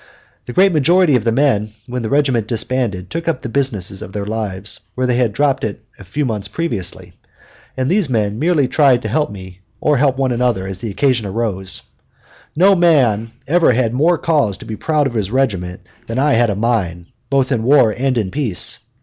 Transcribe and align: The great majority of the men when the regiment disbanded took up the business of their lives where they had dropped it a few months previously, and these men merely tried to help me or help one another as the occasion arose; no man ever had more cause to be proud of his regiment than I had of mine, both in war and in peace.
The 0.47 0.53
great 0.53 0.71
majority 0.73 1.15
of 1.15 1.25
the 1.25 1.31
men 1.31 1.69
when 1.85 2.01
the 2.01 2.09
regiment 2.09 2.47
disbanded 2.47 3.11
took 3.11 3.27
up 3.27 3.43
the 3.43 3.49
business 3.49 4.01
of 4.01 4.13
their 4.13 4.25
lives 4.25 4.79
where 4.95 5.05
they 5.05 5.17
had 5.17 5.31
dropped 5.31 5.63
it 5.63 5.85
a 5.99 6.03
few 6.03 6.25
months 6.25 6.47
previously, 6.47 7.13
and 7.77 7.87
these 7.87 8.09
men 8.09 8.39
merely 8.39 8.67
tried 8.67 9.03
to 9.03 9.07
help 9.09 9.29
me 9.29 9.59
or 9.79 9.97
help 9.97 10.17
one 10.17 10.31
another 10.31 10.65
as 10.65 10.79
the 10.79 10.89
occasion 10.89 11.27
arose; 11.27 11.83
no 12.55 12.75
man 12.75 13.31
ever 13.45 13.73
had 13.73 13.93
more 13.93 14.17
cause 14.17 14.57
to 14.57 14.65
be 14.65 14.75
proud 14.75 15.05
of 15.05 15.13
his 15.13 15.29
regiment 15.29 15.81
than 16.07 16.17
I 16.17 16.33
had 16.33 16.49
of 16.49 16.57
mine, 16.57 17.05
both 17.29 17.51
in 17.51 17.61
war 17.61 17.91
and 17.91 18.17
in 18.17 18.31
peace. 18.31 18.79